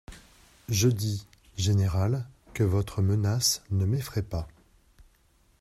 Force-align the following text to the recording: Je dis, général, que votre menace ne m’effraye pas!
Je 0.67 0.87
dis, 0.87 1.27
général, 1.57 2.25
que 2.55 2.63
votre 2.63 3.03
menace 3.03 3.61
ne 3.69 3.85
m’effraye 3.85 4.23
pas! 4.23 4.47